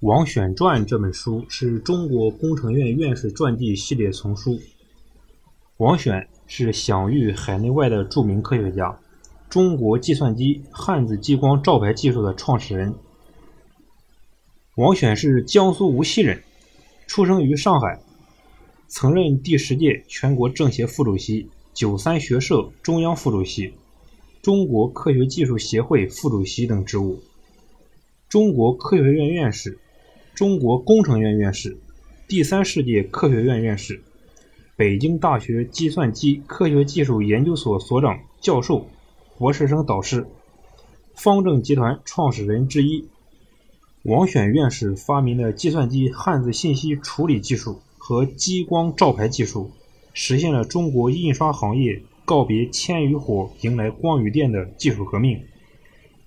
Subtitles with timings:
[0.00, 4.60] 王选传》这本书是中国工程院院士传记系列丛书。
[5.78, 8.96] 王选是享誉海内外的著名科学家，
[9.50, 12.94] 中国计算机汉字激光照排技术的创始人。
[14.76, 16.44] 王选是江苏无锡人，
[17.08, 18.00] 出生于上海，
[18.86, 23.74] 曾任第十届全国政协副主席、九三学社中央副主席、
[24.42, 27.20] 中国科学技术协会副主席等职务，
[28.28, 29.76] 中国科学院院士。
[30.38, 31.78] 中国工程院院士，
[32.28, 34.04] 第三世界科学院院士，
[34.76, 38.86] 北京大学计算机科学技术研究所所长、教授、
[39.36, 40.28] 博士生导师，
[41.12, 43.08] 方正集团创始人之一。
[44.04, 49.72] 王选院士发明的计算机汉字信息处理技术和激光照排技术，
[50.12, 55.40] 实现了中国印刷行业告别铅与火，迎来光与电的技术革命，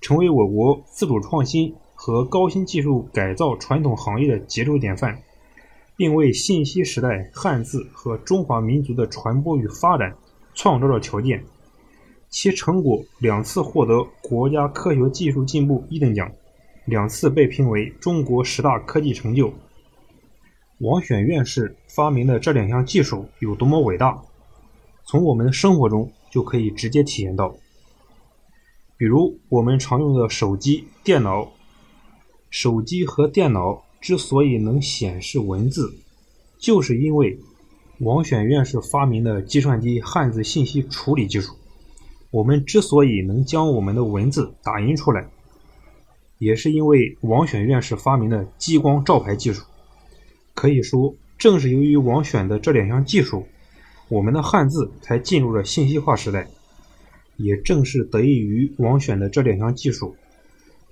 [0.02, 1.74] 成为我国自主创新。
[2.04, 5.16] 和高新技术改造传统行业的杰出典范，
[5.96, 10.12] 并为信息时代汉字和中华民族的传播与发展
[10.52, 11.44] 创造了条件。
[12.28, 16.28] 其成果两次获得国家科学技术进步一等奖，
[16.86, 19.54] 两次被评为中国十大科技成就。
[20.78, 24.20] 王选院士发明的这两项技术有多么伟大，
[25.04, 27.54] 从我们的生活中就可以直接体验到。
[28.96, 31.48] 比如我们常用的手机、电脑。
[32.52, 35.94] 手机和电脑之所以能显示文字，
[36.58, 37.38] 就是因为
[38.00, 41.54] 王选院士发明的计算机汉字信息处理技术。
[42.30, 45.26] 我们之所以能将我们的文字打印出来，
[46.36, 49.64] 也是因为王选院士发明的激光照排技术。
[50.52, 53.46] 可以说，正是由于王选的这两项技术，
[54.08, 56.46] 我们的汉字才进入了信息化时代。
[57.38, 60.14] 也正是得益于王选的这两项技术。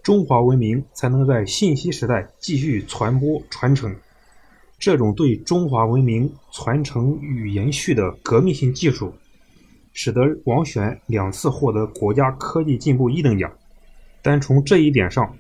[0.03, 3.95] 中华文明才能在信息时代继续传播传承。
[4.79, 9.13] 这种对中华文明传承与延续的革命性技术，
[9.93, 13.53] 使得王选两次获得国家科技进步一等奖。
[14.23, 15.37] 单从这一点上，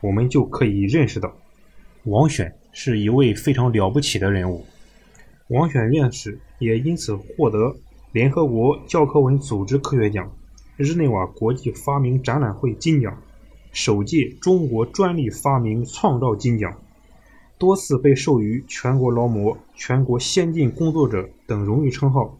[0.00, 1.34] 我们就可以认识到，
[2.04, 4.64] 王选是一位非常了不起的人物。
[5.48, 7.74] 王选院士也因此获得
[8.12, 10.30] 联合国教科文组织科学奖、
[10.76, 13.20] 日内瓦国际发明展览会金奖。
[13.76, 16.74] 首届中国专利发明创造金奖，
[17.58, 22.38] 多次被授予全国劳模、全国先进工作者等荣誉称号，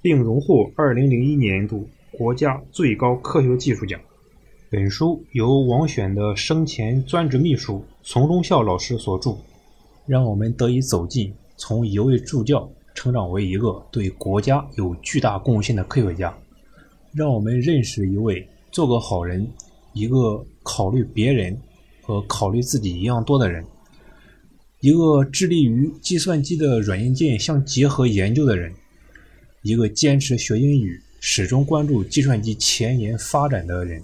[0.00, 4.00] 并荣获2001年度国家最高科学技术奖。
[4.70, 9.36] 本书由王选的生前专职秘书丛中孝老师所著，
[10.06, 16.32] 让我们得以走进从一位助教成长为一个对国家有巨大贡献的科学家，
[17.12, 19.44] 让我们认识一位做个好人。
[19.92, 21.58] 一个考虑别人
[22.02, 23.64] 和考虑自己一样多的人，
[24.80, 28.72] 一个致力于计算机的软硬件相结合研究的人，
[29.62, 34.02] 一个坚持学英语、始终关注计算机前沿发展的人，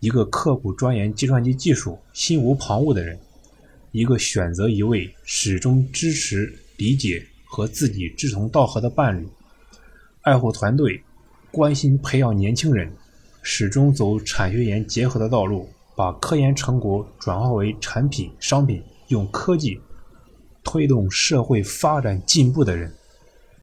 [0.00, 3.18] 一个刻苦钻研计算机技术、心无旁骛的人，
[3.92, 9.26] 一个选择一位始终支持、理解和自己志同道合的伴侣，
[10.22, 11.00] 爱护团队，
[11.52, 12.90] 关心培养年轻人。
[13.46, 19.78] 始终走产学研结合的道路，把科研成果转化为产品、商品，用科技
[20.64, 22.90] 推动社会发展进步的人。